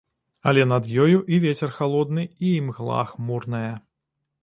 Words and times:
Але 0.51 0.63
над 0.71 0.89
ёю 1.03 1.19
і 1.35 1.39
вецер 1.45 1.75
халодны, 1.77 2.25
і 2.45 2.57
імгла 2.63 3.07
хмурная. 3.15 3.73